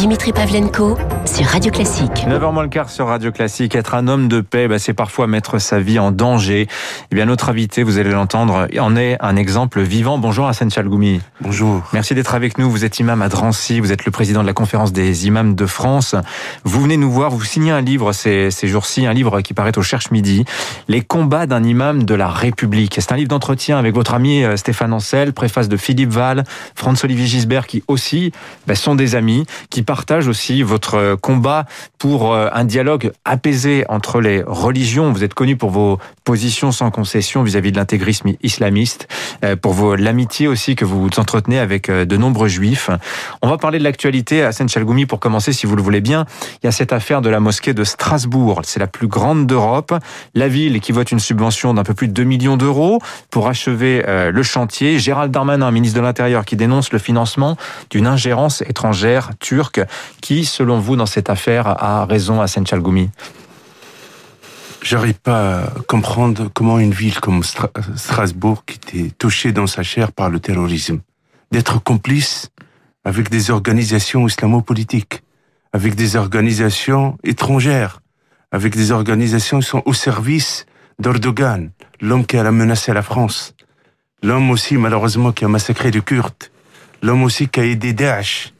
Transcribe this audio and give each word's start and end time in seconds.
Dimitri 0.00 0.32
Pavlenko 0.32 0.96
sur 1.40 1.48
Radio 1.48 1.72
Classique. 1.72 2.26
9h 2.28 2.52
moins 2.52 2.62
le 2.64 2.68
quart 2.68 2.90
sur 2.90 3.06
Radio 3.06 3.32
Classique. 3.32 3.74
Être 3.74 3.94
un 3.94 4.08
homme 4.08 4.28
de 4.28 4.42
paix, 4.42 4.68
bah, 4.68 4.78
c'est 4.78 4.92
parfois 4.92 5.26
mettre 5.26 5.58
sa 5.58 5.80
vie 5.80 5.98
en 5.98 6.10
danger. 6.10 6.68
Eh 7.10 7.14
bien, 7.14 7.24
notre 7.24 7.48
invité, 7.48 7.82
vous 7.82 7.98
allez 7.98 8.10
l'entendre, 8.10 8.68
en 8.78 8.96
est 8.96 9.16
un 9.20 9.36
exemple 9.36 9.80
vivant. 9.80 10.18
Bonjour 10.18 10.48
Hassan 10.48 10.70
Chalgoumi. 10.70 11.22
Bonjour. 11.40 11.82
Merci 11.94 12.14
d'être 12.14 12.34
avec 12.34 12.58
nous. 12.58 12.70
Vous 12.70 12.84
êtes 12.84 12.98
imam 12.98 13.22
à 13.22 13.30
Drancy. 13.30 13.80
Vous 13.80 13.90
êtes 13.90 14.04
le 14.04 14.10
président 14.10 14.42
de 14.42 14.46
la 14.46 14.52
conférence 14.52 14.92
des 14.92 15.28
imams 15.28 15.54
de 15.54 15.64
France. 15.64 16.14
Vous 16.64 16.82
venez 16.82 16.98
nous 16.98 17.10
voir. 17.10 17.30
Vous 17.30 17.42
signez 17.42 17.70
un 17.70 17.80
livre 17.80 18.12
ces, 18.12 18.50
ces 18.50 18.68
jours-ci, 18.68 19.06
un 19.06 19.14
livre 19.14 19.40
qui 19.40 19.54
paraît 19.54 19.78
au 19.78 19.82
Cherche 19.82 20.10
Midi. 20.10 20.44
Les 20.88 21.00
combats 21.00 21.46
d'un 21.46 21.64
imam 21.64 22.02
de 22.02 22.14
la 22.14 22.28
République. 22.28 22.96
C'est 23.00 23.12
un 23.12 23.16
livre 23.16 23.30
d'entretien 23.30 23.78
avec 23.78 23.94
votre 23.94 24.12
ami 24.12 24.44
euh, 24.44 24.58
Stéphane 24.58 24.92
Ancel, 24.92 25.32
préface 25.32 25.70
de 25.70 25.78
Philippe 25.78 26.10
Val, 26.10 26.44
Franz-Olivier 26.74 27.26
Gisbert, 27.26 27.66
qui 27.66 27.82
aussi 27.88 28.30
bah, 28.66 28.74
sont 28.74 28.94
des 28.94 29.14
amis, 29.14 29.46
qui 29.70 29.82
partagent 29.82 30.28
aussi 30.28 30.62
votre 30.62 31.16
combat 31.30 31.64
pour 31.98 32.34
euh, 32.34 32.48
un 32.52 32.64
dialogue 32.64 33.12
apaisé 33.24 33.84
entre 33.88 34.20
les 34.20 34.42
religions. 34.44 35.12
Vous 35.12 35.22
êtes 35.22 35.34
connu 35.34 35.56
pour 35.56 35.70
vos 35.70 36.00
positions 36.24 36.72
sans 36.72 36.90
concession 36.90 37.44
vis-à-vis 37.44 37.70
de 37.70 37.76
l'intégrisme 37.76 38.32
islamiste, 38.42 39.06
euh, 39.44 39.54
pour 39.54 39.72
vos 39.72 39.94
l'amitié 39.94 40.48
aussi 40.48 40.74
que 40.74 40.84
vous 40.84 41.08
entretenez 41.18 41.60
avec 41.60 41.88
euh, 41.88 42.04
de 42.04 42.16
nombreux 42.16 42.48
juifs. 42.48 42.90
On 43.42 43.48
va 43.48 43.58
parler 43.58 43.78
de 43.78 43.84
l'actualité 43.84 44.42
à 44.42 44.50
Saint-Chalgoumi 44.50 45.06
pour 45.06 45.20
commencer, 45.20 45.52
si 45.52 45.66
vous 45.66 45.76
le 45.76 45.82
voulez 45.82 46.00
bien. 46.00 46.26
Il 46.62 46.66
y 46.66 46.68
a 46.68 46.72
cette 46.72 46.92
affaire 46.92 47.22
de 47.22 47.30
la 47.30 47.38
mosquée 47.38 47.74
de 47.74 47.84
Strasbourg. 47.84 48.62
C'est 48.64 48.80
la 48.80 48.88
plus 48.88 49.06
grande 49.06 49.46
d'Europe. 49.46 49.94
La 50.34 50.48
ville 50.48 50.80
qui 50.80 50.90
vote 50.90 51.12
une 51.12 51.20
subvention 51.20 51.74
d'un 51.74 51.84
peu 51.84 51.94
plus 51.94 52.08
de 52.08 52.12
2 52.12 52.24
millions 52.24 52.56
d'euros 52.56 52.98
pour 53.30 53.46
achever 53.46 54.02
le 54.06 54.42
chantier. 54.42 54.98
Gérald 54.98 55.30
Darmanin, 55.30 55.70
ministre 55.70 55.96
de 56.00 56.04
l'Intérieur, 56.04 56.44
qui 56.44 56.56
dénonce 56.56 56.92
le 56.92 56.98
financement 56.98 57.56
d'une 57.90 58.08
ingérence 58.08 58.62
étrangère 58.62 59.30
turque 59.38 59.80
qui, 60.20 60.44
selon 60.44 60.80
vous, 60.80 60.96
dans 60.96 61.06
cette 61.10 61.28
affaire, 61.28 61.66
a 61.66 62.06
raison 62.06 62.40
à 62.40 62.46
Saint-Chalgoumi. 62.46 63.10
J'arrive 64.82 65.20
pas 65.20 65.40
à 65.58 65.70
comprendre 65.86 66.50
comment 66.54 66.78
une 66.78 66.92
ville 66.92 67.20
comme 67.20 67.42
Strasbourg, 67.42 68.64
qui 68.64 68.76
était 68.76 69.10
touchée 69.10 69.52
dans 69.52 69.66
sa 69.66 69.82
chair 69.82 70.12
par 70.12 70.30
le 70.30 70.40
terrorisme, 70.40 71.00
d'être 71.50 71.82
complice 71.82 72.48
avec 73.04 73.28
des 73.28 73.50
organisations 73.50 74.26
islamo-politiques, 74.26 75.22
avec 75.72 75.94
des 75.94 76.16
organisations 76.16 77.18
étrangères, 77.22 78.00
avec 78.52 78.74
des 78.74 78.90
organisations 78.90 79.60
qui 79.60 79.68
sont 79.68 79.82
au 79.84 79.92
service 79.92 80.66
d'Erdogan, 80.98 81.70
l'homme 82.00 82.24
qui 82.24 82.36
a 82.36 82.50
menacé 82.50 82.92
la 82.92 83.02
France, 83.02 83.54
l'homme 84.22 84.50
aussi 84.50 84.76
malheureusement 84.76 85.32
qui 85.32 85.44
a 85.44 85.48
massacré 85.48 85.90
les 85.90 86.00
Kurdes, 86.00 86.50
l'homme 87.02 87.22
aussi 87.22 87.48
qui 87.48 87.60
a 87.60 87.64
aidé 87.64 87.92
Daesh, 87.92 88.52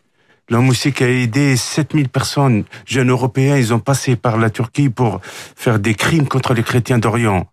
Aussi 0.53 0.93
qui 0.93 1.05
a 1.05 1.09
aidé 1.09 1.56
7000 1.56 2.09
personnes, 2.09 2.65
jeunes 2.84 3.11
européens, 3.11 3.56
ils 3.56 3.73
ont 3.73 3.79
passé 3.79 4.17
par 4.17 4.37
la 4.37 4.51
Turquie 4.51 4.89
pour 4.89 5.20
faire 5.23 5.79
des 5.79 5.95
crimes 5.95 6.29
contre 6.29 6.55
les 6.55 6.62
chrétiens 6.62 6.98
d'Orient. 6.98 7.47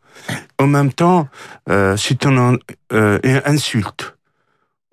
En 0.59 0.67
même 0.67 0.91
temps, 0.91 1.27
euh, 1.69 1.95
c'est 1.95 2.25
une 2.25 2.57
euh, 2.91 3.19
insulte 3.45 4.16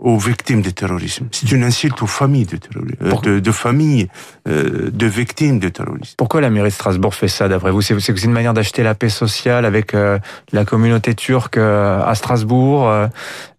aux 0.00 0.18
victimes 0.18 0.60
du 0.60 0.72
terrorisme. 0.72 1.28
C'est 1.30 1.52
une 1.52 1.62
insulte 1.62 2.02
aux 2.02 2.08
familles 2.08 2.46
de, 2.46 2.58
euh, 3.02 3.12
de, 3.22 3.38
de 3.38 3.52
familles 3.52 4.08
euh, 4.48 4.90
de 4.92 5.06
victimes 5.06 5.60
de 5.60 5.68
terrorisme. 5.68 6.14
Pourquoi 6.16 6.40
la 6.40 6.50
mairie 6.50 6.70
de 6.70 6.74
Strasbourg 6.74 7.14
fait 7.14 7.28
ça 7.28 7.46
d'après 7.46 7.70
vous 7.70 7.80
C'est 7.80 8.24
une 8.24 8.32
manière 8.32 8.54
d'acheter 8.54 8.82
la 8.82 8.96
paix 8.96 9.08
sociale 9.08 9.64
avec 9.64 9.94
euh, 9.94 10.18
la 10.52 10.64
communauté 10.64 11.14
turque 11.14 11.58
à 11.58 12.12
Strasbourg 12.14 12.92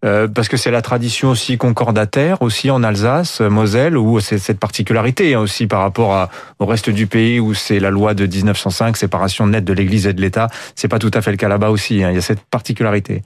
Parce 0.02 0.50
que 0.50 0.58
c'est 0.58 0.72
la 0.72 0.82
tradition 0.82 1.30
aussi 1.30 1.58
concordataire, 1.58 2.42
aussi 2.42 2.70
en 2.70 2.84
Alsace, 2.84 3.40
Moselle, 3.40 3.98
où 3.98 4.20
c'est 4.20 4.38
cette 4.38 4.60
particularité 4.60 5.34
hein, 5.36 5.40
aussi 5.40 5.68
par 5.68 5.82
rapport 5.82 6.30
au 6.60 6.66
reste 6.66 6.90
du 6.90 7.08
pays 7.08 7.40
où 7.40 7.54
c'est 7.54 7.80
la 7.80 7.90
loi 7.90 8.14
de 8.14 8.26
1905, 8.26 8.98
séparation 8.98 9.48
nette 9.48 9.66
de 9.66 9.74
l'Église 9.74 10.06
et 10.06 10.14
de 10.14 10.22
l'État. 10.22 10.50
C'est 10.76 10.90
pas 10.90 11.00
tout 11.00 11.12
à 11.14 11.22
fait 11.22 11.32
le 11.32 11.38
cas 11.38 11.48
là-bas 11.48 11.70
aussi. 11.70 12.04
Hein. 12.04 12.12
Il 12.12 12.16
y 12.16 12.20
a 12.20 12.22
cette 12.22 12.42
particularité. 12.42 13.24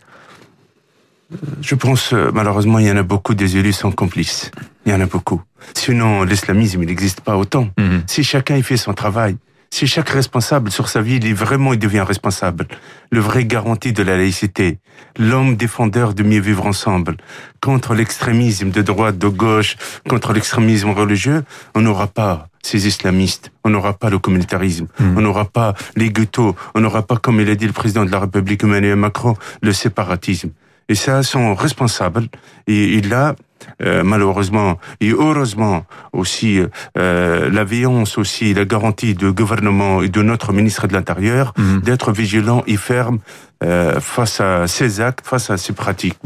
Je 1.62 1.76
pense, 1.76 2.14
euh, 2.14 2.32
malheureusement, 2.34 2.80
il 2.80 2.88
y 2.88 2.92
en 2.92 2.98
a 2.98 3.04
beaucoup 3.04 3.36
des 3.36 3.58
élus 3.58 3.74
sont 3.74 3.92
complices. 3.92 4.52
Il 4.86 4.92
y 4.92 4.96
en 4.96 5.02
a 5.02 5.06
beaucoup. 5.06 5.42
Sinon, 5.76 6.24
l'islamisme, 6.24 6.82
il 6.82 6.88
n'existe 6.88 7.22
pas 7.22 7.38
autant. 7.38 7.70
Mhm. 7.78 8.04
Si 8.08 8.24
chacun 8.24 8.58
y 8.58 8.64
fait 8.64 8.78
son 8.78 8.94
travail, 8.94 9.38
si 9.72 9.86
chaque 9.86 10.10
responsable 10.10 10.72
sur 10.72 10.90
sa 10.90 11.02
vie, 11.02 11.18
il 11.18 11.28
est 11.28 11.34
vraiment, 11.34 11.74
il 11.74 11.80
devient 11.80 12.02
responsable. 12.02 12.68
Le 13.12 13.20
vrai 13.20 13.46
garantie 13.46 13.94
de 13.94 14.02
la 14.02 14.18
laïcité. 14.18 14.80
L'homme 15.20 15.56
défendeur 15.56 16.16
de 16.16 16.24
mieux 16.24 16.40
vivre 16.40 16.66
ensemble. 16.66 17.18
Contre 17.62 17.94
l'extrémisme 17.94 18.72
de 18.72 18.82
droite, 18.82 19.20
de 19.20 19.28
gauche, 19.28 19.78
contre 20.08 20.34
l'extrémisme 20.34 20.90
religieux, 20.90 21.44
on 21.76 21.82
n'aura 21.82 22.08
pas 22.08 22.48
ces 22.64 22.88
islamistes. 22.88 23.52
On 23.64 23.70
n'aura 23.70 23.94
pas 23.94 24.10
le 24.10 24.18
communautarisme. 24.18 24.88
Mhm. 25.00 25.18
On 25.18 25.22
n'aura 25.22 25.46
pas 25.46 25.76
les 25.96 26.10
ghettos. 26.10 26.56
On 26.74 26.82
n'aura 26.82 27.04
pas, 27.04 27.18
comme 27.18 27.40
il 27.40 27.50
a 27.50 27.56
dit 27.56 27.68
le 27.68 27.74
président 27.74 28.06
de 28.06 28.12
la 28.12 28.20
République, 28.20 28.64
Emmanuel 28.64 28.96
Macron, 28.96 29.36
le 29.62 29.72
séparatisme. 29.72 30.50
Et 30.90 30.96
ça, 30.96 31.24
sont 31.24 31.56
responsables. 31.56 32.28
Et, 32.68 32.98
et 32.98 33.02
là, 33.02 33.36
euh, 33.82 34.04
malheureusement 34.04 34.78
et 35.00 35.12
heureusement 35.12 35.86
aussi 36.12 36.62
euh, 36.98 37.50
la 37.50 37.64
veillance 37.64 38.18
aussi 38.18 38.54
la 38.54 38.66
garantie 38.66 39.16
du 39.16 39.32
gouvernement 39.32 40.02
et 40.02 40.10
de 40.10 40.22
notre 40.22 40.54
ministre 40.54 40.88
de 40.88 40.94
l'Intérieur 40.94 41.54
mhm. 41.58 41.82
d'être 41.82 42.12
vigilant 42.12 42.64
et 42.68 42.78
ferme 42.78 43.20
euh, 43.62 44.00
face 44.00 44.40
à 44.40 44.68
ces 44.68 45.02
actes, 45.02 45.28
face 45.28 45.50
à 45.50 45.58
ces 45.58 45.74
pratiques. 45.74 46.18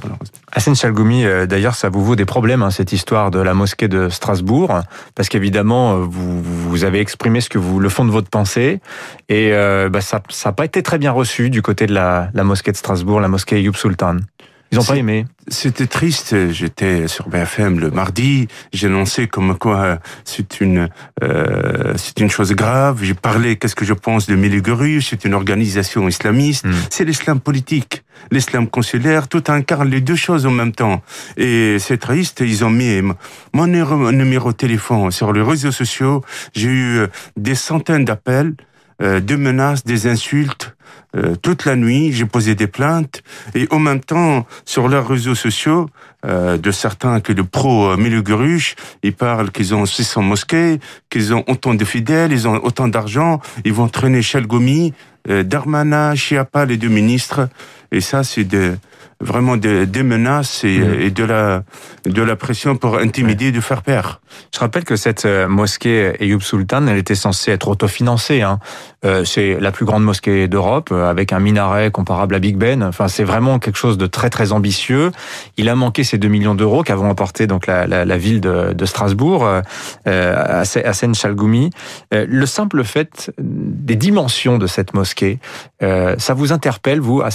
Hassan 0.51 0.75
Chalgoumi, 0.75 1.25
euh, 1.25 1.47
d'ailleurs, 1.47 1.73
ça 1.73 1.89
vous 1.89 2.05
vaut 2.05 2.15
des 2.15 2.25
problèmes, 2.25 2.61
hein, 2.61 2.69
cette 2.69 2.93
histoire 2.93 3.31
de 3.31 3.39
la 3.39 3.55
mosquée 3.55 3.87
de 3.87 4.07
Strasbourg, 4.09 4.81
parce 5.15 5.29
qu'évidemment, 5.29 5.97
vous, 5.97 6.43
vous 6.43 6.83
avez 6.83 6.99
exprimé 6.99 7.41
ce 7.41 7.49
que 7.49 7.57
vous, 7.57 7.79
le 7.79 7.89
fond 7.89 8.05
de 8.05 8.11
votre 8.11 8.29
pensée, 8.29 8.81
et 9.29 9.51
bah, 9.89 10.01
ça 10.01 10.21
n'a 10.45 10.51
pas 10.51 10.65
été 10.65 10.83
très 10.83 10.99
bien 10.99 11.11
reçu 11.11 11.49
du 11.49 11.63
côté 11.63 11.87
de 11.87 11.93
la, 11.95 12.29
la 12.35 12.43
mosquée 12.43 12.71
de 12.71 12.77
Strasbourg, 12.77 13.19
la 13.19 13.29
mosquée 13.29 13.63
Youb 13.63 13.75
Sultan. 13.75 14.17
Ils 14.73 14.77
n'ont 14.77 14.85
pas 14.85 14.97
aimé. 14.97 15.25
C'était 15.49 15.85
triste. 15.85 16.51
J'étais 16.51 17.07
sur 17.07 17.29
BFM 17.29 17.79
le 17.79 17.91
mardi. 17.91 18.47
J'ai 18.71 18.87
annoncé 18.87 19.27
comme 19.27 19.55
quoi 19.55 19.99
c'est 20.25 20.61
une 20.61 20.89
euh, 21.21 21.93
c'est 21.95 22.19
une 22.19 22.29
chose 22.31 22.53
grave. 22.53 23.01
J'ai 23.03 23.13
parlé 23.13 23.57
qu'est-ce 23.57 23.75
que 23.75 23.85
je 23.85 23.93
pense 23.93 24.25
de 24.25 24.35
Miliguru. 24.35 25.01
C'est 25.03 25.25
une 25.25 25.35
organisation 25.35 26.07
islamiste. 26.07 26.65
Hmm. 26.65 26.73
C'est 26.89 27.05
l'islam 27.05 27.39
politique, 27.39 28.03
l'islam 28.31 28.67
consulaire. 28.67 29.27
Tout 29.27 29.43
incarne 29.47 29.89
les 29.89 30.01
deux 30.01 30.15
choses 30.15 30.47
en 30.47 30.51
même 30.51 30.71
temps. 30.71 31.03
Et 31.37 31.77
c'est 31.77 31.97
triste. 31.97 32.39
Ils 32.39 32.65
ont 32.65 32.71
mis 32.71 33.01
mon 33.53 33.67
numéro 33.67 34.51
de 34.51 34.57
téléphone 34.57 35.11
sur 35.11 35.33
les 35.33 35.43
réseaux 35.43 35.71
sociaux. 35.71 36.23
J'ai 36.55 36.69
eu 36.69 37.07
des 37.37 37.55
centaines 37.55 38.05
d'appels, 38.05 38.55
euh, 39.01 39.19
de 39.19 39.35
menaces, 39.35 39.83
des 39.83 40.07
insultes 40.07 40.75
euh, 41.15 41.35
toute 41.35 41.65
la 41.65 41.75
nuit, 41.75 42.11
j'ai 42.11 42.25
posé 42.25 42.55
des 42.55 42.67
plaintes. 42.67 43.21
Et 43.53 43.67
en 43.69 43.79
même 43.79 43.99
temps 43.99 44.47
sur 44.65 44.87
leurs 44.87 45.07
réseaux 45.07 45.35
sociaux 45.35 45.89
euh, 46.25 46.57
de 46.57 46.71
certains 46.71 47.19
que 47.19 47.33
le 47.33 47.43
pro 47.43 47.91
euh, 47.91 47.97
Milugurush, 47.97 48.75
ils 49.03 49.13
parlent 49.13 49.51
qu'ils 49.51 49.75
ont 49.75 49.85
600 49.85 50.23
mosquées, 50.23 50.79
qu'ils 51.09 51.33
ont 51.33 51.43
autant 51.47 51.75
de 51.75 51.85
fidèles, 51.85 52.31
ils 52.31 52.47
ont 52.47 52.63
autant 52.63 52.87
d'argent, 52.87 53.41
ils 53.63 53.73
vont 53.73 53.89
traîner 53.89 54.21
Chalgoumi, 54.21 54.93
euh, 55.29 55.43
Darmana, 55.43 56.15
Chiapa, 56.15 56.65
les 56.65 56.77
deux 56.77 56.89
ministres 56.89 57.47
et 57.93 58.01
ça 58.01 58.23
c'est 58.23 58.43
de 58.43 58.75
vraiment 59.19 59.57
des, 59.57 60.03
menaces 60.03 60.63
et, 60.63 60.79
mm. 60.79 61.01
et, 61.01 61.11
de 61.11 61.23
la 61.23 61.63
de 62.05 62.21
la 62.21 62.35
pression 62.35 62.75
pour 62.75 62.97
intimider, 62.97 63.51
de 63.51 63.61
faire 63.61 63.81
peur. 63.81 64.19
Je 64.53 64.59
rappelle 64.59 64.83
que 64.83 64.95
cette 64.95 65.25
euh, 65.25 65.47
mosquée 65.47 66.13
Ayoub 66.19 66.41
Sultan, 66.41 66.85
elle 66.87 66.97
était 66.97 67.15
censée 67.15 67.51
être 67.51 67.69
autofinancée. 67.69 68.41
Hein. 68.41 68.59
Euh, 69.05 69.23
c'est 69.23 69.59
la 69.59 69.71
plus 69.71 69.85
grande 69.85 70.03
mosquée 70.03 70.47
d'Europe, 70.47 70.89
euh, 70.91 71.09
avec 71.09 71.33
un 71.33 71.39
minaret 71.39 71.91
comparable 71.91 72.35
à 72.35 72.39
Big 72.39 72.57
Ben. 72.57 72.83
Enfin, 72.83 73.07
c'est 73.07 73.23
vraiment 73.23 73.59
quelque 73.59 73.77
chose 73.77 73.97
de 73.97 74.05
très 74.05 74.29
très 74.29 74.51
ambitieux. 74.51 75.11
Il 75.57 75.69
a 75.69 75.75
manqué 75.75 76.03
ces 76.03 76.17
2 76.17 76.27
millions 76.27 76.55
d'euros 76.55 76.83
qu'avont 76.83 77.09
apporté 77.09 77.47
donc 77.47 77.67
la, 77.67 77.87
la, 77.87 78.05
la 78.05 78.17
ville 78.17 78.41
de, 78.41 78.73
de 78.73 78.85
Strasbourg 78.85 79.45
euh, 80.07 80.61
à 80.61 80.63
Chalgoumi. 81.13 81.69
le 82.11 82.45
simple 82.45 82.83
fait 82.83 83.31
des 83.37 83.95
dimensions 83.95 84.57
de 84.57 84.67
cette 84.67 84.93
mosquée, 84.93 85.39
ça 85.81 86.33
vous 86.33 86.51
interpelle 86.51 86.99
vous 86.99 87.21
à 87.21 87.29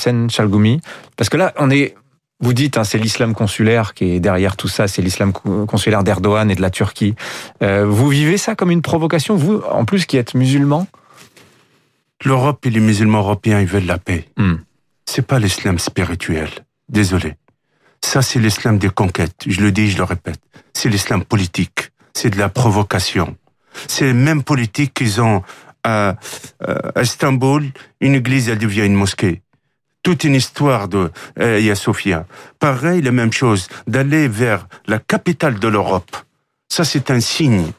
Parce 1.17 1.29
que 1.29 1.37
là, 1.37 1.53
on 1.59 1.71
est 1.71 1.95
vous 2.41 2.53
dites, 2.53 2.79
hein, 2.79 2.85
c'est 2.85 2.99
l'islam 2.99 3.35
consulaire 3.35 3.95
qui 3.95 4.13
est 4.13 4.21
derrière 4.21 4.57
tout 4.57 4.69
ça, 4.69 4.87
c'est 4.87 5.03
l'islam 5.03 5.33
consulaire 5.33 6.05
d'Erdogan 6.05 6.51
et 6.51 6.55
de 6.55 6.63
la 6.63 6.71
Turquie. 6.71 7.15
Euh, 7.63 7.85
vous 7.85 8.09
vivez 8.09 8.39
ça 8.39 8.55
comme 8.55 8.71
une 8.71 8.83
provocation, 8.83 9.35
vous, 9.35 9.61
en 9.71 9.85
plus 9.85 10.07
qui 10.07 10.17
êtes 10.17 10.35
musulman? 10.35 10.87
L'Europe 12.25 12.65
et 12.67 12.71
les 12.71 12.81
musulmans 12.81 13.21
européens, 13.21 13.61
ils 13.61 13.67
veulent 13.67 13.87
la 13.87 13.99
paix. 13.99 14.29
Hmm. 14.37 14.57
C'est 15.05 15.27
pas 15.27 15.39
l'islam 15.39 15.79
spirituel. 15.79 16.49
Désolé. 16.89 17.35
Ça, 18.05 18.23
c'est 18.23 18.39
l'islam 18.39 18.79
des 18.79 18.91
conquêtes. 18.91 19.43
Je 19.47 19.61
le 19.61 19.73
dis, 19.73 19.91
je 19.91 19.97
le 19.97 20.05
répète. 20.05 20.41
C'est 20.75 20.89
l'islam 20.89 21.25
politique. 21.25 21.91
C'est 22.15 22.31
de 22.31 22.39
la 22.39 22.49
provocation. 22.49 23.37
C'est 23.89 24.07
les 24.07 24.13
mêmes 24.13 24.45
politiques 24.45 24.95
qu'ils 24.95 25.21
ont 25.21 25.43
à, 25.83 26.15
à 26.95 27.03
Istanbul. 27.03 27.67
Une 28.01 28.15
église, 28.15 28.49
elle 28.49 28.59
devient 28.59 28.87
une 28.87 28.95
mosquée 28.95 29.43
toute 30.03 30.25
une 30.25 30.35
histoire 30.35 30.89
de 30.89 31.11
euh, 31.41 31.75
Sofia. 31.75 32.27
Pareil, 32.59 33.03
la 33.03 33.13
même 33.13 33.33
chose, 33.33 33.69
d'aller 33.87 34.29
vers 34.29 34.67
la 34.87 34.99
capitale 34.99 35.59
de 35.59 35.69
l'Europe. 35.69 36.17
Ça, 36.69 36.85
c'est 36.85 37.11
un 37.11 37.21
signe. 37.21 37.73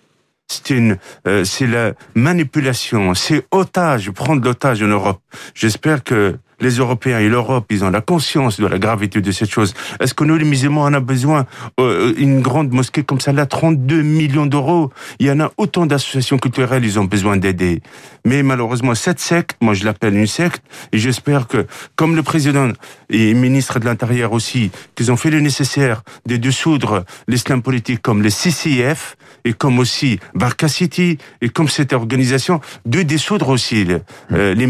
c'est 0.47 0.71
une, 0.71 0.97
euh, 1.27 1.43
c'est 1.43 1.67
la 1.67 1.93
manipulation, 2.15 3.13
c'est 3.13 3.45
otage, 3.51 4.11
prendre 4.11 4.43
l'otage 4.43 4.81
en 4.81 4.87
Europe. 4.87 5.21
J'espère 5.53 6.03
que 6.03 6.37
les 6.61 6.77
Européens 6.77 7.19
et 7.19 7.29
l'Europe, 7.29 7.65
ils 7.69 7.83
ont 7.83 7.89
la 7.89 8.01
conscience 8.01 8.59
de 8.59 8.67
la 8.67 8.79
gravité 8.79 9.21
de 9.21 9.31
cette 9.31 9.49
chose. 9.49 9.73
Est-ce 9.99 10.13
que 10.13 10.23
nous, 10.23 10.37
les 10.37 10.45
musulmans, 10.45 10.83
on 10.83 10.93
a 10.93 10.99
besoin 10.99 11.45
euh, 11.79 12.13
une 12.17 12.41
grande 12.41 12.71
mosquée 12.71 13.03
comme 13.03 13.19
ça, 13.19 13.31
là, 13.31 13.45
32 13.45 14.01
millions 14.01 14.45
d'euros 14.45 14.91
Il 15.19 15.27
y 15.27 15.31
en 15.31 15.39
a 15.39 15.51
autant 15.57 15.85
d'associations 15.85 16.37
culturelles, 16.37 16.85
ils 16.85 16.99
ont 16.99 17.05
besoin 17.05 17.37
d'aider. 17.37 17.81
Mais 18.25 18.43
malheureusement, 18.43 18.95
cette 18.95 19.19
secte, 19.19 19.57
moi 19.61 19.73
je 19.73 19.85
l'appelle 19.85 20.15
une 20.15 20.27
secte, 20.27 20.63
et 20.91 20.97
j'espère 20.97 21.47
que, 21.47 21.65
comme 21.95 22.15
le 22.15 22.23
président 22.23 22.69
et 23.09 23.33
ministre 23.33 23.79
de 23.79 23.85
l'Intérieur 23.85 24.33
aussi, 24.33 24.71
qu'ils 24.95 25.11
ont 25.11 25.17
fait 25.17 25.29
le 25.29 25.39
nécessaire 25.39 26.03
de 26.25 26.35
dissoudre 26.35 27.05
l'islam 27.27 27.61
politique 27.61 28.01
comme 28.01 28.21
le 28.21 28.29
CCF, 28.29 29.15
et 29.45 29.53
comme 29.53 29.79
aussi 29.79 30.19
Barca 30.35 30.67
City, 30.67 31.17
et 31.41 31.49
comme 31.49 31.67
cette 31.67 31.93
organisation, 31.93 32.61
de 32.85 33.01
dissoudre 33.01 33.49
aussi 33.49 33.87
euh, 34.31 34.53
les 34.53 34.69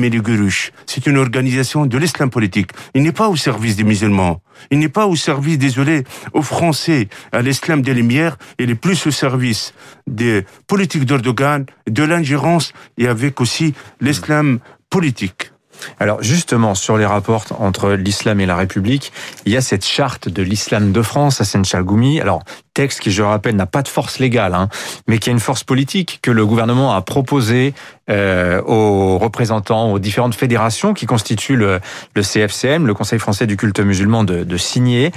C'est 0.85 1.07
une 1.07 1.17
organisation 1.17 1.78
de 1.85 1.97
l'islam 1.97 2.29
politique. 2.29 2.71
Il 2.93 3.03
n'est 3.03 3.11
pas 3.11 3.29
au 3.29 3.35
service 3.35 3.75
des 3.75 3.83
musulmans. 3.83 4.41
Il 4.71 4.79
n'est 4.79 4.89
pas 4.89 5.07
au 5.07 5.15
service, 5.15 5.57
désolé, 5.57 6.03
aux 6.33 6.41
Français, 6.41 7.09
à 7.31 7.41
l'islam 7.41 7.81
des 7.81 7.93
Lumières. 7.93 8.37
Il 8.57 8.69
est 8.69 8.75
plus 8.75 9.05
au 9.07 9.11
service 9.11 9.73
des 10.07 10.45
politiques 10.67 11.05
d'Erdogan, 11.05 11.65
de 11.87 12.03
l'ingérence 12.03 12.73
et 12.97 13.07
avec 13.07 13.41
aussi 13.41 13.73
l'islam 14.01 14.59
politique. 14.89 15.51
Alors 15.99 16.21
justement, 16.21 16.75
sur 16.75 16.97
les 16.97 17.05
rapports 17.05 17.45
entre 17.59 17.91
l'islam 17.91 18.39
et 18.41 18.45
la 18.45 18.55
République, 18.55 19.11
il 19.45 19.53
y 19.53 19.57
a 19.57 19.61
cette 19.61 19.85
charte 19.85 20.29
de 20.29 20.43
l'islam 20.43 20.91
de 20.91 21.01
France 21.01 21.41
à 21.41 21.45
Seine-Chalgoumi. 21.45 22.19
Alors 22.19 22.43
texte 22.79 23.01
qui, 23.01 23.11
je 23.11 23.21
le 23.21 23.27
rappelle, 23.27 23.57
n'a 23.57 23.65
pas 23.65 23.81
de 23.81 23.89
force 23.89 24.19
légale, 24.19 24.53
hein, 24.55 24.69
mais 25.05 25.17
qui 25.17 25.29
a 25.29 25.33
une 25.33 25.41
force 25.41 25.65
politique 25.65 26.19
que 26.21 26.31
le 26.31 26.45
gouvernement 26.45 26.95
a 26.95 27.01
proposé 27.01 27.73
euh, 28.09 28.61
aux 28.61 29.17
représentants, 29.17 29.91
aux 29.91 29.99
différentes 29.99 30.33
fédérations 30.33 30.93
qui 30.93 31.05
constituent 31.05 31.57
le, 31.57 31.81
le 32.15 32.21
CFCM, 32.21 32.87
le 32.87 32.93
Conseil 32.93 33.19
français 33.19 33.47
du 33.47 33.57
culte 33.57 33.81
musulman, 33.81 34.23
de, 34.23 34.45
de 34.45 34.57
signer. 34.57 35.11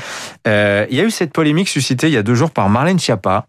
Euh, 0.49 0.87
il 0.91 0.97
y 0.97 1.01
a 1.01 1.05
eu 1.05 1.13
cette 1.13 1.33
polémique 1.33 1.69
suscitée 1.69 2.09
il 2.09 2.15
y 2.15 2.17
a 2.17 2.25
deux 2.25 2.35
jours 2.35 2.51
par 2.51 2.69
Marlène 2.69 2.99
Schiappa, 2.99 3.47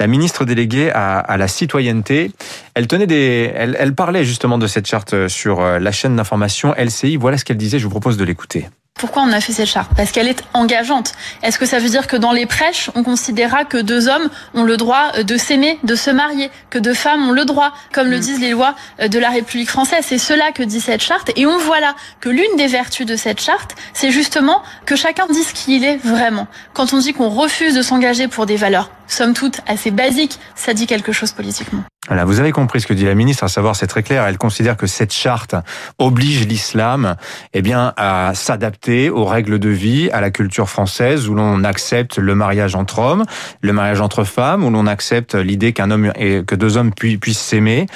la 0.00 0.06
ministre 0.06 0.46
déléguée 0.46 0.90
à, 0.90 1.18
à 1.18 1.36
la 1.36 1.46
citoyenneté. 1.46 2.30
Elle 2.74 2.86
tenait 2.86 3.06
des, 3.06 3.52
elle, 3.54 3.76
elle 3.78 3.94
parlait 3.94 4.24
justement 4.24 4.56
de 4.56 4.66
cette 4.66 4.86
charte 4.86 5.28
sur 5.28 5.60
euh, 5.60 5.78
la 5.78 5.92
chaîne 5.92 6.16
d'information 6.16 6.74
LCI. 6.78 7.18
Voilà 7.18 7.36
ce 7.36 7.44
qu'elle 7.44 7.58
disait. 7.58 7.78
Je 7.78 7.84
vous 7.84 7.90
propose 7.90 8.16
de 8.16 8.24
l'écouter. 8.24 8.68
Pourquoi 9.00 9.22
on 9.22 9.32
a 9.32 9.40
fait 9.40 9.54
cette 9.54 9.66
charte? 9.66 9.92
Parce 9.96 10.12
qu'elle 10.12 10.28
est 10.28 10.44
engageante. 10.52 11.14
Est-ce 11.42 11.58
que 11.58 11.64
ça 11.64 11.78
veut 11.78 11.88
dire 11.88 12.06
que 12.06 12.18
dans 12.18 12.32
les 12.32 12.44
prêches, 12.44 12.90
on 12.94 13.02
considérera 13.02 13.64
que 13.64 13.78
deux 13.78 14.08
hommes 14.08 14.28
ont 14.52 14.62
le 14.62 14.76
droit 14.76 15.12
euh, 15.16 15.22
de 15.22 15.38
s'aimer, 15.38 15.78
de 15.84 15.94
se 15.94 16.10
marier, 16.10 16.50
que 16.68 16.78
deux 16.78 16.92
femmes 16.92 17.26
ont 17.26 17.32
le 17.32 17.46
droit, 17.46 17.72
comme 17.94 18.08
le 18.10 18.18
mm. 18.18 18.20
disent 18.20 18.40
les 18.40 18.50
lois 18.50 18.74
euh, 19.00 19.08
de 19.08 19.18
la 19.18 19.30
République 19.30 19.70
française? 19.70 20.04
C'est 20.06 20.18
cela 20.18 20.52
que 20.52 20.62
dit 20.62 20.82
cette 20.82 21.02
charte. 21.02 21.32
Et 21.36 21.46
on 21.46 21.56
voit 21.56 21.80
là 21.80 21.94
que 22.20 22.28
l'une 22.28 22.56
des 22.58 22.66
vertus 22.66 23.06
de 23.06 23.16
cette 23.16 23.40
charte, 23.40 23.74
c'est 23.94 24.10
justement 24.10 24.62
que 24.84 24.96
chacun 24.96 25.26
dise 25.28 25.52
qui 25.52 25.76
il 25.76 25.84
est 25.86 25.96
vraiment. 25.96 26.46
Quand 26.74 26.92
on 26.92 26.98
dit 26.98 27.14
qu'on 27.14 27.30
refuse 27.30 27.74
de 27.74 27.80
s'engager 27.80 28.28
pour 28.28 28.44
des 28.44 28.56
valeurs, 28.56 28.90
somme 29.12 29.34
toute, 29.34 29.60
assez 29.66 29.90
basiques, 29.90 30.38
ça 30.54 30.74
dit 30.74 30.86
quelque 30.86 31.12
chose 31.12 31.32
politiquement. 31.32 31.82
Voilà, 32.08 32.24
vous 32.24 32.40
avez 32.40 32.50
compris 32.50 32.80
ce 32.80 32.86
que 32.86 32.94
dit 32.94 33.04
la 33.04 33.14
ministre, 33.14 33.44
à 33.44 33.48
savoir, 33.48 33.76
c'est 33.76 33.86
très 33.86 34.02
clair, 34.02 34.24
elle 34.26 34.38
considère 34.38 34.76
que 34.76 34.86
cette 34.86 35.12
charte 35.12 35.54
oblige 35.98 36.46
l'islam, 36.46 37.16
eh 37.52 37.62
bien, 37.62 37.92
à 37.96 38.32
s'adapter 38.34 39.10
aux 39.10 39.24
règles 39.24 39.58
de 39.58 39.68
vie, 39.68 40.10
à 40.10 40.20
la 40.20 40.30
culture 40.30 40.68
française, 40.68 41.28
où 41.28 41.34
l'on 41.34 41.62
accepte 41.62 42.18
le 42.18 42.34
mariage 42.34 42.74
entre 42.74 42.98
hommes, 42.98 43.24
le 43.60 43.72
mariage 43.72 44.00
entre 44.00 44.24
femmes, 44.24 44.64
où 44.64 44.70
l'on 44.70 44.86
accepte 44.86 45.34
l'idée 45.34 45.72
qu'un 45.72 45.90
homme 45.90 46.10
et 46.16 46.42
que 46.44 46.54
deux 46.54 46.76
hommes 46.76 46.92
puissent 46.92 47.38
s'aimer. 47.38 47.86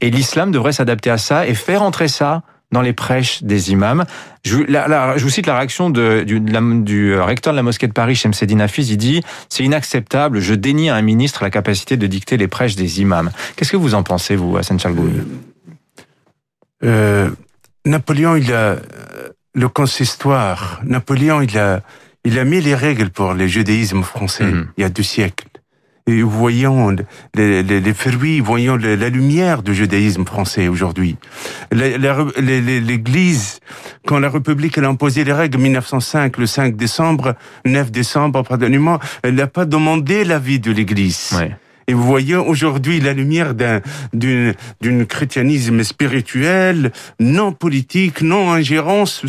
Et 0.00 0.10
l'islam 0.10 0.52
devrait 0.52 0.72
s'adapter 0.72 1.10
à 1.10 1.18
ça 1.18 1.46
et 1.46 1.54
faire 1.54 1.82
entrer 1.82 2.08
ça 2.08 2.42
dans 2.74 2.82
les 2.82 2.92
prêches 2.92 3.42
des 3.42 3.70
imams. 3.70 4.04
Je, 4.44 4.58
je 4.58 5.22
vous 5.22 5.30
cite 5.30 5.46
la 5.46 5.56
réaction 5.56 5.88
de, 5.88 6.24
du, 6.24 6.40
du, 6.40 7.12
euh, 7.12 7.24
recteur 7.24 7.52
de 7.54 7.56
la 7.56 7.62
mosquée 7.62 7.86
de 7.86 7.92
Paris, 7.92 8.16
Shemseddin 8.16 8.60
Hafiz, 8.60 8.90
il 8.90 8.98
dit 8.98 9.22
«C'est 9.48 9.64
inacceptable, 9.64 10.40
je 10.40 10.54
dénie 10.54 10.90
à 10.90 10.96
un 10.96 11.02
ministre 11.02 11.42
la 11.42 11.50
capacité 11.50 11.96
de 11.96 12.06
dicter 12.06 12.36
les 12.36 12.48
prêches 12.48 12.76
des 12.76 13.00
imams». 13.00 13.30
Qu'est-ce 13.56 13.72
que 13.72 13.78
vous 13.78 13.94
en 13.94 14.02
pensez, 14.02 14.36
vous, 14.36 14.58
Hassan 14.58 14.78
Chalgouni 14.78 15.20
euh, 16.82 16.84
euh, 16.84 17.30
Napoléon, 17.86 18.36
il 18.36 18.52
a 18.52 18.76
le 19.54 19.68
consistoire. 19.68 20.80
Napoléon, 20.84 21.40
il 21.40 21.56
a, 21.56 21.80
il 22.24 22.38
a 22.38 22.44
mis 22.44 22.60
les 22.60 22.74
règles 22.74 23.10
pour 23.10 23.34
le 23.34 23.46
judaïsme 23.46 24.02
français 24.02 24.44
mhm. 24.44 24.68
il 24.76 24.80
y 24.80 24.84
a 24.84 24.88
deux 24.88 25.04
siècles 25.04 25.46
et 26.06 26.22
voyons 26.22 26.94
les, 27.34 27.62
les, 27.62 27.80
les 27.80 27.94
fruits, 27.94 28.40
voyons 28.40 28.76
la 28.76 29.08
lumière 29.08 29.62
du 29.62 29.74
judaïsme 29.74 30.26
français 30.26 30.68
aujourd'hui. 30.68 31.16
L'Église, 31.72 33.60
quand 34.06 34.18
la 34.18 34.28
République 34.28 34.76
a 34.76 34.86
imposé 34.86 35.24
les 35.24 35.32
règles 35.32 35.58
1905, 35.58 36.36
le 36.36 36.46
5 36.46 36.76
décembre, 36.76 37.34
9 37.64 37.90
décembre, 37.90 38.42
pardonnez-moi, 38.42 38.98
elle 39.22 39.36
n'a 39.36 39.46
pas 39.46 39.64
demandé 39.64 40.24
l'avis 40.24 40.60
de 40.60 40.72
l'Église. 40.72 41.30
Ouais. 41.38 41.56
Et 41.86 41.94
vous 41.94 42.02
voyez 42.02 42.36
aujourd'hui 42.36 43.00
la 43.00 43.12
lumière 43.12 43.54
d'un 43.54 43.80
d'une 44.12 45.06
christianisme 45.06 45.82
spirituel, 45.82 46.92
non 47.20 47.52
politique, 47.52 48.22
non 48.22 48.52
ingérence. 48.52 49.24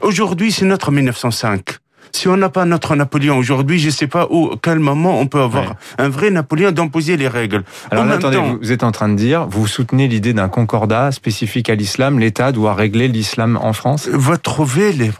Aujourd'hui, 0.00 0.50
c'est 0.50 0.64
notre 0.64 0.90
1905. 0.90 1.78
Si 2.12 2.28
on 2.28 2.36
n'a 2.36 2.48
pas 2.48 2.64
notre 2.64 2.96
Napoléon 2.96 3.38
aujourd'hui, 3.38 3.78
je 3.78 3.86
ne 3.86 3.92
sais 3.92 4.06
pas 4.06 4.26
où, 4.30 4.50
quel 4.62 4.78
moment 4.78 5.20
on 5.20 5.26
peut 5.26 5.40
avoir 5.40 5.74
un 5.98 6.08
vrai 6.08 6.30
Napoléon 6.30 6.70
d'imposer 6.72 7.16
les 7.16 7.28
règles. 7.28 7.62
Alors 7.90 8.04
attendez, 8.10 8.38
vous 8.60 8.72
êtes 8.72 8.82
en 8.82 8.92
train 8.92 9.08
de 9.08 9.14
dire, 9.14 9.46
vous 9.46 9.66
soutenez 9.66 10.08
l'idée 10.08 10.32
d'un 10.32 10.48
concordat 10.48 11.12
spécifique 11.12 11.70
à 11.70 11.74
l'islam, 11.74 12.18
l'État 12.18 12.52
doit 12.52 12.74
régler 12.74 13.08
l'islam 13.08 13.58
en 13.60 13.72
France? 13.72 14.08
Va 14.08 14.36
trouver 14.36 14.92
les 14.92 15.10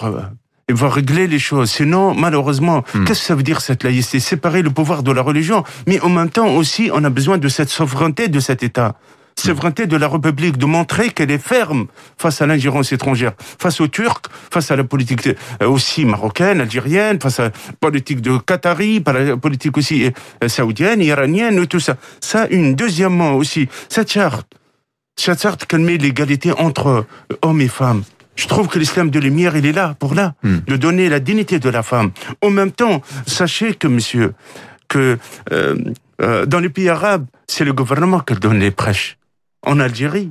il 0.71 0.77
va 0.77 0.89
régler 0.89 1.27
les 1.27 1.41
choses. 1.41 1.69
Sinon, 1.69 2.15
malheureusement, 2.15 2.85
hmm. 2.95 3.05
qu'est-ce 3.05 3.21
que 3.21 3.27
ça 3.27 3.35
veut 3.35 3.43
dire 3.43 3.61
cette 3.61 3.83
laïcité? 3.83 4.21
Séparer 4.21 4.63
le 4.63 4.71
pouvoir 4.71 5.03
de 5.03 5.11
la 5.11 5.21
religion. 5.21 5.65
Mais 5.89 6.01
en 6.01 6.09
même 6.09 6.31
temps 6.31 6.47
aussi, 6.47 6.91
on 6.95 7.03
a 7.03 7.11
besoin 7.11 7.39
de 7.39 7.49
cette 7.49 7.71
souveraineté 7.71 8.29
de 8.29 8.39
cet 8.39 8.63
État 8.63 8.95
souveraineté 9.41 9.87
de 9.87 9.97
la 9.97 10.09
République, 10.09 10.57
de 10.57 10.67
montrer 10.67 11.11
qu'elle 11.11 11.31
est 11.31 11.39
ferme 11.43 11.87
face 12.19 12.41
à 12.43 12.47
l'ingérence 12.47 12.93
étrangère, 12.93 13.33
face 13.39 13.81
aux 13.81 13.89
Turcs, 13.89 14.23
face 14.53 14.71
à 14.71 14.77
la 14.77 14.85
politique 14.85 15.27
euh, 15.27 15.69
aussi 15.69 16.05
marocaine, 16.05 16.61
algérienne, 16.61 17.21
face 17.21 17.41
à 17.41 17.45
la 17.45 17.53
politique 17.81 18.21
de 18.21 18.39
Qatari, 18.39 19.03
à 19.07 19.13
la 19.13 19.37
politique 19.37 19.77
aussi 19.77 20.07
euh, 20.07 20.49
saoudienne, 20.49 21.01
iranienne, 21.01 21.67
tout 21.67 21.81
ça. 21.81 21.97
Ça, 22.21 22.47
une 22.51 22.75
deuxièmement 22.75 23.33
aussi, 23.33 23.69
cette 23.89 24.11
charte, 24.13 24.47
cette 25.17 25.41
charte 25.41 25.67
qu'elle 25.67 25.81
met 25.81 25.97
l'égalité 25.97 26.53
entre 26.53 27.07
hommes 27.43 27.61
et 27.61 27.69
femmes. 27.69 28.03
Je 28.37 28.47
trouve 28.47 28.69
que 28.69 28.79
l'islam 28.79 29.11
de 29.11 29.19
lumière, 29.19 29.57
il 29.57 29.67
est 29.67 29.73
là, 29.73 29.95
pour 29.99 30.15
là, 30.15 30.35
hmm. 30.43 30.61
de 30.67 30.77
donner 30.77 31.09
la 31.09 31.21
dignité 31.21 31.59
de 31.59 31.69
la 31.69 31.83
femme. 31.83 32.11
En 32.41 32.51
même 32.51 32.73
temps, 32.73 33.03
sachez 33.27 33.75
que, 33.75 33.87
monsieur, 33.87 34.33
que 34.89 35.19
euh, 35.53 36.47
dans 36.47 36.59
les 36.59 36.71
pays 36.71 36.89
arabes, 36.89 37.27
c'est 37.47 37.65
le 37.65 37.73
gouvernement 37.73 38.21
qui 38.21 38.35
donne 38.35 38.59
les 38.59 38.71
prêches 38.71 39.19
en 39.63 39.79
Algérie. 39.79 40.31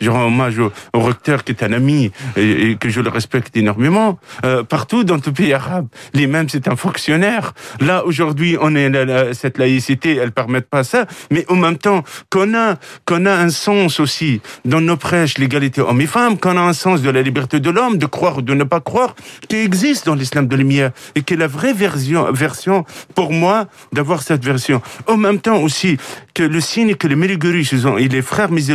Je 0.00 0.08
rends 0.08 0.26
hommage 0.26 0.58
au, 0.58 0.70
recteur 0.94 1.44
qui 1.44 1.52
est 1.52 1.62
un 1.62 1.72
ami 1.72 2.12
et, 2.36 2.76
que 2.76 2.88
je 2.88 3.00
le 3.00 3.10
respecte 3.10 3.56
énormément. 3.56 4.18
Euh, 4.44 4.62
partout 4.62 5.04
dans 5.04 5.18
tout 5.18 5.32
pays 5.32 5.52
arabe, 5.52 5.88
l'imam 6.14 6.48
c'est 6.48 6.68
un 6.68 6.76
fonctionnaire. 6.76 7.54
Là 7.80 8.04
aujourd'hui, 8.06 8.56
on 8.60 8.74
est 8.76 9.34
cette 9.34 9.58
laïcité, 9.58 10.16
elle 10.16 10.32
permet 10.32 10.60
pas 10.60 10.84
ça, 10.84 11.06
mais 11.30 11.44
en 11.48 11.56
même 11.56 11.76
temps 11.76 12.04
qu'on 12.30 12.54
a 12.54 12.76
qu'on 13.04 13.26
a 13.26 13.32
un 13.32 13.50
sens 13.50 14.00
aussi 14.00 14.40
dans 14.64 14.80
nos 14.80 14.96
prêches 14.96 15.38
l'égalité 15.38 15.80
hommes 15.80 16.00
et 16.00 16.06
femmes, 16.06 16.38
qu'on 16.38 16.56
a 16.56 16.60
un 16.60 16.72
sens 16.72 17.02
de 17.02 17.10
la 17.10 17.22
liberté 17.22 17.60
de 17.60 17.70
l'homme, 17.70 17.98
de 17.98 18.06
croire 18.06 18.38
ou 18.38 18.42
de 18.42 18.54
ne 18.54 18.64
pas 18.64 18.80
croire, 18.80 19.14
qui 19.48 19.56
existe 19.56 20.06
dans 20.06 20.14
l'islam 20.14 20.46
de 20.46 20.56
lumière 20.56 20.92
et 21.14 21.22
qui 21.22 21.34
est 21.34 21.38
la 21.38 21.48
vraie 21.48 21.74
version 21.74 22.30
version 22.32 22.84
pour 23.14 23.32
moi 23.32 23.66
d'avoir 23.92 24.22
cette 24.22 24.44
version. 24.44 24.80
En 25.06 25.16
même 25.16 25.40
temps 25.40 25.60
aussi 25.60 25.98
que 26.32 26.42
le 26.44 26.60
signe 26.60 26.94
que 26.94 27.08
les 27.08 27.16
Méligorus, 27.16 27.72
ils 27.72 27.86
ont, 27.88 27.98
et 27.98 28.08
les 28.08 28.22
frères 28.22 28.50
musulmans 28.50 28.67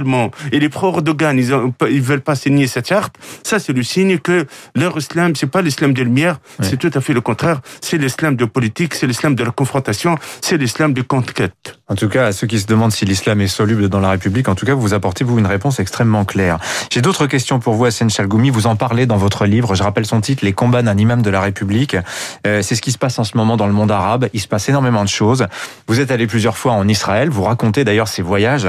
et 0.51 0.59
les 0.59 0.69
pro-Erdogan, 0.69 1.37
ils, 1.37 2.01
veulent 2.01 2.21
pas 2.21 2.35
signer 2.35 2.67
cette 2.67 2.87
charte, 2.87 3.15
ça 3.43 3.59
c'est 3.59 3.73
le 3.73 3.83
signe 3.83 4.17
que 4.17 4.45
leur 4.75 4.97
islam, 4.97 5.35
c'est 5.35 5.47
pas 5.47 5.61
l'islam 5.61 5.93
de 5.93 6.03
lumière, 6.03 6.39
c'est 6.61 6.77
tout 6.77 6.91
à 6.93 7.01
fait 7.01 7.13
le 7.13 7.21
contraire. 7.21 7.61
C'est 7.81 7.97
l'islam 7.97 8.35
de 8.35 8.45
politique, 8.45 8.93
c'est 8.95 9.07
l'islam 9.07 9.35
de 9.35 9.43
la 9.43 9.51
confrontation, 9.51 10.17
c'est 10.41 10.57
l'islam 10.57 10.93
de 10.93 11.01
conquête. 11.01 11.79
En 11.87 11.95
tout 11.95 12.09
cas, 12.09 12.27
à 12.27 12.31
ceux 12.31 12.47
qui 12.47 12.59
se 12.59 12.65
demandent 12.65 12.91
si 12.91 13.05
l'islam 13.05 13.41
est 13.41 13.47
soluble 13.47 13.89
dans 13.89 13.99
la 13.99 14.09
République, 14.09 14.47
en 14.49 14.55
tout 14.55 14.65
cas, 14.65 14.73
vous 14.73 14.93
apportez 14.93 15.23
vous 15.23 15.37
une 15.37 15.45
réponse 15.45 15.79
extrêmement 15.79 16.25
claire. 16.25 16.57
J'ai 16.91 17.01
d'autres 17.01 17.27
questions 17.27 17.59
pour 17.59 17.75
vous, 17.75 17.85
Hassan 17.85 18.09
Chalgoumi. 18.09 18.49
Vous 18.49 18.67
en 18.67 18.75
parlez 18.75 19.05
dans 19.05 19.17
votre 19.17 19.45
livre. 19.45 19.75
Je 19.75 19.83
rappelle 19.83 20.05
son 20.05 20.21
titre, 20.21 20.43
Les 20.43 20.53
combats 20.53 20.81
d'un 20.81 20.97
imam 20.97 21.21
de 21.21 21.29
la 21.29 21.41
République. 21.41 21.95
Euh, 22.47 22.61
c'est 22.61 22.75
ce 22.75 22.81
qui 22.81 22.91
se 22.91 22.97
passe 22.97 23.19
en 23.19 23.23
ce 23.23 23.37
moment 23.37 23.57
dans 23.57 23.67
le 23.67 23.73
monde 23.73 23.91
arabe. 23.91 24.27
Il 24.33 24.39
se 24.39 24.47
passe 24.47 24.69
énormément 24.69 25.03
de 25.03 25.09
choses. 25.09 25.45
Vous 25.87 25.99
êtes 25.99 26.11
allé 26.11 26.25
plusieurs 26.25 26.57
fois 26.57 26.73
en 26.73 26.87
Israël. 26.87 27.29
Vous 27.29 27.43
racontez 27.43 27.83
d'ailleurs 27.83 28.07
ces 28.07 28.21
voyages 28.21 28.67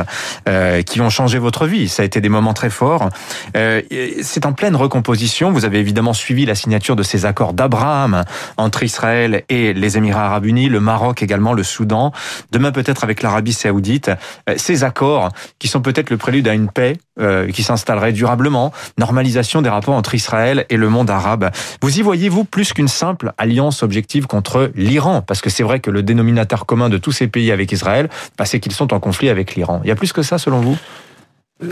euh, 0.49 0.83
qui 0.83 1.01
ont 1.01 1.11
changé 1.15 1.39
votre 1.39 1.67
vie. 1.67 1.89
Ça 1.89 2.03
a 2.03 2.05
été 2.05 2.21
des 2.21 2.29
moments 2.29 2.53
très 2.53 2.71
forts. 2.71 3.09
Euh, 3.57 3.81
c'est 4.23 4.45
en 4.47 4.53
pleine 4.53 4.77
recomposition. 4.77 5.53
Vous 5.53 5.65
avez 5.65 5.79
évidemment 5.79 6.13
suivi 6.13 6.45
la 6.45 6.55
signature 6.55 6.97
de 6.97 7.03
ces 7.03 7.25
accords 7.25 7.55
d'Abraham 7.55 8.25
entre 8.57 8.83
Israël 8.83 9.45
et 9.49 9.73
les 9.73 9.97
Émirats 9.97 10.27
arabes 10.27 10.47
unis, 10.47 10.69
le 10.69 10.81
Maroc 10.81 11.23
également, 11.23 11.53
le 11.53 11.63
Soudan, 11.63 12.13
demain 12.51 12.73
peut-être 12.73 13.05
avec 13.05 13.23
l'Arabie 13.23 13.53
saoudite. 13.53 14.11
Euh, 14.51 14.55
ces 14.57 14.85
accords 14.85 15.31
qui 15.59 15.69
sont 15.69 15.81
peut-être 15.81 16.11
le 16.11 16.17
prélude 16.17 16.49
à 16.49 16.55
une 16.55 16.69
paix 16.69 16.97
euh, 17.21 17.49
qui 17.51 17.63
s'installerait 17.63 18.13
durablement, 18.13 18.73
normalisation 18.99 19.63
des 19.63 19.69
rapports 19.69 19.95
entre 19.95 20.17
Israël 20.17 20.67
et 20.69 20.77
le 20.77 20.89
monde 20.89 21.11
arabe. 21.11 21.51
Vous 21.81 21.99
y 21.99 22.03
voyez-vous 22.03 22.45
plus 22.45 22.73
qu'une 22.73 22.89
simple 22.89 23.33
alliance 23.39 23.85
objective 23.85 24.27
contre 24.27 24.73
l'Iran? 24.75 25.23
Parce 25.23 25.41
que 25.41 25.49
c'est 25.49 25.63
vrai 25.63 25.79
que 25.79 25.91
le 25.91 26.03
dénominateur 26.03 26.67
commun 26.67 26.89
de 26.89 26.99
tous 26.99 27.13
ces 27.13 27.29
pays 27.29 27.53
avec 27.53 27.71
Israël, 27.71 28.09
bah, 28.37 28.47
c'est 28.47 28.59
qu'ils 28.59 28.73
sont 28.73 28.93
en 28.93 28.99
conflit 28.99 29.29
avec 29.29 29.55
l'Iran. 29.55 29.81
Il 29.85 29.89
y 29.89 29.93
a 29.93 29.95
plus 29.95 30.13
que 30.13 30.23
ça 30.23 30.39
selon 30.39 30.61
vous? 30.61 30.77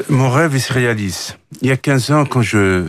Mon 0.09 0.31
rêve, 0.31 0.57
se 0.59 0.73
réalise. 0.73 1.37
Il 1.61 1.69
y 1.69 1.73
a 1.73 1.77
15 1.77 2.11
ans, 2.13 2.25
quand 2.25 2.41
je, 2.41 2.87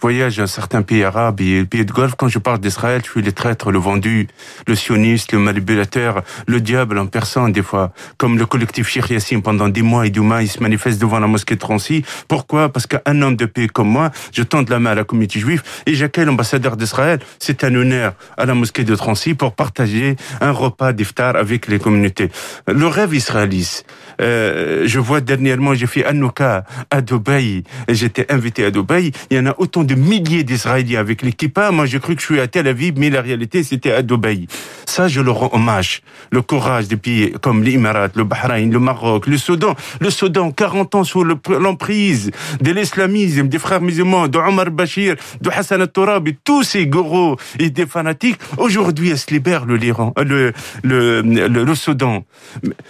voyage 0.00 0.38
dans 0.38 0.46
certains 0.46 0.80
pays 0.80 1.04
arabes 1.04 1.40
et 1.42 1.64
pays 1.64 1.84
de 1.84 1.92
Golfe, 1.92 2.14
quand 2.16 2.28
je 2.28 2.38
parle 2.38 2.58
d'Israël, 2.58 3.02
je 3.04 3.10
suis 3.10 3.22
le 3.22 3.30
traître, 3.30 3.70
le 3.70 3.78
vendu, 3.78 4.26
le 4.66 4.74
sioniste, 4.74 5.32
le 5.32 5.38
manipulateur, 5.38 6.22
le 6.46 6.60
diable 6.62 6.98
en 6.98 7.06
personne, 7.06 7.52
des 7.52 7.62
fois. 7.62 7.92
Comme 8.16 8.38
le 8.38 8.46
collectif 8.46 8.88
Shir 8.88 9.10
Yassin, 9.10 9.40
pendant 9.40 9.68
des 9.68 9.82
mois 9.82 10.06
et 10.06 10.10
des 10.10 10.20
mois, 10.20 10.42
il 10.42 10.48
se 10.48 10.60
manifeste 10.60 10.98
devant 10.98 11.20
la 11.20 11.26
mosquée 11.26 11.56
de 11.56 11.60
Trancy. 11.60 12.04
Pourquoi? 12.26 12.70
Parce 12.70 12.86
qu'un 12.86 13.20
homme 13.20 13.36
de 13.36 13.44
paix 13.44 13.68
comme 13.68 13.88
moi, 13.88 14.10
je 14.32 14.42
tente 14.42 14.70
la 14.70 14.78
main 14.78 14.92
à 14.92 14.94
la 14.94 15.04
communauté 15.04 15.40
juive 15.40 15.62
et 15.84 15.94
j'accueille 15.94 16.24
l'ambassadeur 16.24 16.76
d'Israël. 16.76 17.20
C'est 17.38 17.64
un 17.64 17.74
honneur 17.74 18.14
à 18.38 18.46
la 18.46 18.54
mosquée 18.54 18.84
de 18.84 18.94
Trancy 18.94 19.34
pour 19.34 19.54
partager 19.54 20.16
un 20.40 20.52
repas 20.52 20.94
d'iftar 20.94 21.36
avec 21.36 21.68
les 21.68 21.78
communautés. 21.78 22.30
Le 22.66 22.86
rêve, 22.86 23.14
il 23.14 23.20
se 23.20 23.30
réalise. 23.30 23.84
Euh, 24.20 24.82
je 24.86 24.98
vois 24.98 25.20
dernièrement, 25.20 25.74
j'ai 25.74 25.86
fait 25.86 26.06
un 26.06 26.22
à 26.38 27.00
Dubaï. 27.00 27.64
J'étais 27.88 28.30
invité 28.32 28.64
à 28.64 28.70
Dubaï. 28.70 29.12
Il 29.30 29.36
y 29.36 29.40
en 29.40 29.46
a 29.46 29.54
autant 29.58 29.84
de 29.84 29.94
milliers 29.94 30.44
d'Israéliens 30.44 31.00
avec 31.00 31.22
l'équipage. 31.22 31.72
Moi, 31.72 31.86
j'ai 31.86 31.98
cru 32.00 32.14
que 32.14 32.20
je 32.20 32.26
suis 32.26 32.40
à 32.40 32.46
Tel 32.46 32.68
Aviv, 32.68 32.94
mais 32.96 33.10
la 33.10 33.20
réalité, 33.20 33.62
c'était 33.62 33.92
à 33.92 34.02
Dubaï. 34.02 34.46
Ça, 34.86 35.08
je 35.08 35.20
leur 35.20 35.36
rends 35.36 35.50
hommage. 35.52 36.02
Le 36.30 36.42
courage 36.42 36.88
des 36.88 36.96
pays 36.96 37.32
comme 37.40 37.62
l'Émirat, 37.62 38.08
le 38.14 38.24
Bahreïn, 38.24 38.70
le 38.70 38.78
Maroc, 38.78 39.26
le 39.26 39.38
Soudan. 39.38 39.74
Le 40.00 40.10
Soudan, 40.10 40.50
40 40.50 40.94
ans 40.94 41.04
sous 41.04 41.24
l'emprise 41.24 42.30
de 42.60 42.70
l'islamisme, 42.70 43.48
des 43.48 43.58
frères 43.58 43.80
musulmans, 43.80 44.28
de 44.28 44.38
Omar 44.38 44.70
Bashir, 44.70 45.16
de 45.40 45.50
Hassan 45.50 45.80
al 45.82 45.88
et 46.26 46.36
tous 46.44 46.62
ces 46.62 46.86
gourous 46.86 47.36
et 47.58 47.70
des 47.70 47.86
fanatiques. 47.86 48.38
Aujourd'hui, 48.58 49.10
elles 49.10 49.18
se 49.18 49.30
libèrent 49.30 49.66
le, 49.66 49.76
le, 49.76 50.52
le, 50.82 51.22
le, 51.22 51.64
le 51.64 51.74
Soudan. 51.74 52.24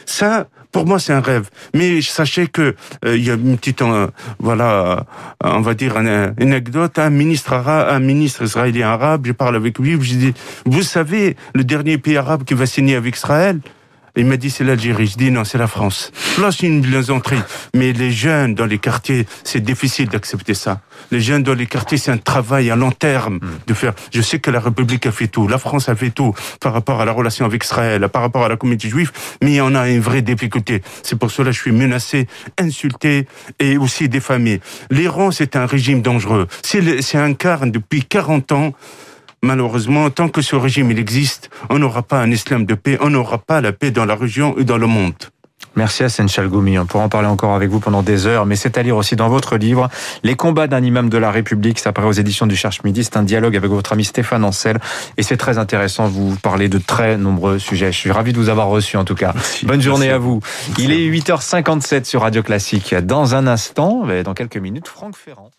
Ça, 0.06 0.48
pour 0.72 0.86
moi, 0.86 0.98
c'est 0.98 1.12
un 1.12 1.20
rêve. 1.20 1.50
Mais 1.74 2.00
sachez 2.00 2.46
que 2.46 2.74
euh, 3.04 3.16
il 3.16 3.24
a 3.30 3.34
une 3.34 3.56
petite, 3.56 3.82
euh, 3.82 4.08
voilà, 4.38 5.06
euh, 5.42 5.48
on 5.56 5.60
va 5.60 5.74
dire 5.74 5.96
une, 5.96 6.34
anecdote. 6.40 6.98
Un 6.98 7.10
ministre 7.10 7.52
arabe, 7.52 7.88
un 7.90 8.00
ministre 8.00 8.42
israélien 8.42 8.88
arabe, 8.88 9.26
je 9.26 9.32
parle 9.32 9.56
avec 9.56 9.78
lui, 9.78 9.92
je 10.00 10.14
dis, 10.14 10.34
vous 10.66 10.82
savez, 10.82 11.36
le 11.54 11.64
dernier 11.64 11.98
pays 11.98 12.16
arabe 12.16 12.44
qui 12.44 12.54
va 12.54 12.66
signer 12.66 12.96
avec 12.96 13.16
Israël, 13.16 13.60
il 14.16 14.26
m'a 14.26 14.36
dit 14.36 14.50
c'est 14.50 14.64
l'Algérie. 14.64 15.06
Je 15.06 15.16
dis 15.16 15.30
non, 15.30 15.44
c'est 15.44 15.58
la 15.58 15.66
France. 15.66 16.12
Là, 16.38 16.50
c'est 16.52 16.66
une 16.66 16.82
plaisanterie. 16.82 17.40
Mais 17.74 17.92
les 17.92 18.10
jeunes 18.10 18.54
dans 18.54 18.66
les 18.66 18.78
quartiers, 18.78 19.26
c'est 19.44 19.60
difficile 19.60 20.08
d'accepter 20.08 20.54
ça. 20.54 20.80
Les 21.10 21.20
jeunes 21.20 21.42
dans 21.42 21.54
les 21.54 21.66
quartiers, 21.66 21.98
c'est 21.98 22.10
un 22.10 22.18
travail 22.18 22.70
à 22.70 22.76
long 22.76 22.90
terme 22.90 23.36
hmm. 23.36 23.48
de 23.66 23.74
faire. 23.74 23.94
Je 24.12 24.20
sais 24.20 24.38
que 24.38 24.50
la 24.50 24.60
République 24.60 25.06
a 25.06 25.12
fait 25.12 25.28
tout, 25.28 25.48
la 25.48 25.58
France 25.58 25.88
a 25.88 25.94
fait 25.94 26.10
tout 26.10 26.34
par 26.60 26.72
rapport 26.72 27.00
à 27.00 27.04
la 27.04 27.12
relation 27.12 27.46
avec 27.46 27.64
Israël, 27.64 28.08
par 28.08 28.22
rapport 28.22 28.44
à 28.44 28.48
la 28.48 28.56
communauté 28.56 28.88
juive, 28.88 29.12
mais 29.42 29.60
on 29.60 29.74
a 29.74 29.88
une 29.88 30.00
vraie 30.00 30.22
difficulté. 30.22 30.82
C'est 31.02 31.18
pour 31.18 31.30
cela 31.30 31.50
que 31.50 31.56
je 31.56 31.60
suis 31.60 31.72
menacé, 31.72 32.26
insulté 32.58 33.26
et 33.58 33.78
aussi 33.78 34.08
défamé. 34.08 34.60
L'Iran, 34.90 35.30
c'est 35.30 35.56
un 35.56 35.66
régime 35.66 36.02
dangereux. 36.02 36.46
C'est 36.62 37.16
un 37.16 37.30
incarne 37.30 37.70
depuis 37.70 38.04
40 38.04 38.52
ans 38.52 38.74
malheureusement, 39.42 40.10
tant 40.10 40.28
que 40.28 40.42
ce 40.42 40.56
régime 40.56 40.90
il 40.90 40.98
existe, 40.98 41.50
on 41.68 41.78
n'aura 41.78 42.02
pas 42.02 42.20
un 42.20 42.30
islam 42.30 42.64
de 42.66 42.74
paix, 42.74 42.98
on 43.00 43.10
n'aura 43.10 43.38
pas 43.38 43.60
la 43.60 43.72
paix 43.72 43.90
dans 43.90 44.04
la 44.04 44.14
région 44.14 44.56
et 44.58 44.64
dans 44.64 44.78
le 44.78 44.86
monde. 44.86 45.14
Merci 45.76 46.02
à 46.02 46.08
Chalgoumi. 46.08 46.78
On 46.78 46.86
pourra 46.86 47.04
en 47.04 47.08
parler 47.08 47.28
encore 47.28 47.54
avec 47.54 47.70
vous 47.70 47.78
pendant 47.78 48.02
des 48.02 48.26
heures, 48.26 48.44
mais 48.44 48.56
c'est 48.56 48.76
à 48.76 48.82
lire 48.82 48.96
aussi 48.96 49.14
dans 49.14 49.28
votre 49.28 49.56
livre 49.56 49.88
Les 50.24 50.34
combats 50.34 50.66
d'un 50.66 50.82
imam 50.82 51.08
de 51.08 51.16
la 51.16 51.30
République. 51.30 51.78
Ça 51.78 51.90
apparaît 51.90 52.08
aux 52.08 52.12
éditions 52.12 52.46
du 52.46 52.56
Cherche 52.56 52.82
Midi. 52.82 53.04
C'est 53.04 53.16
un 53.16 53.22
dialogue 53.22 53.56
avec 53.56 53.70
votre 53.70 53.92
ami 53.92 54.04
Stéphane 54.04 54.44
Ancel 54.44 54.78
et 55.16 55.22
c'est 55.22 55.36
très 55.36 55.58
intéressant. 55.58 56.08
Vous 56.08 56.36
parlez 56.36 56.68
de 56.68 56.78
très 56.78 57.16
nombreux 57.16 57.58
sujets. 57.58 57.92
Je 57.92 57.98
suis 57.98 58.10
ravi 58.10 58.32
de 58.32 58.38
vous 58.38 58.48
avoir 58.48 58.68
reçu 58.68 58.96
en 58.96 59.04
tout 59.04 59.14
cas. 59.14 59.32
Bonne 59.62 59.80
journée 59.80 60.10
à 60.10 60.18
vous. 60.18 60.40
Il 60.78 60.92
est 60.92 61.08
8h57 61.08 62.04
sur 62.04 62.22
Radio 62.22 62.42
Classique. 62.42 62.94
Dans 62.94 63.34
un 63.36 63.46
instant, 63.46 64.06
dans 64.24 64.34
quelques 64.34 64.56
minutes, 64.56 64.88
Franck 64.88 65.16
Ferrand. 65.16 65.50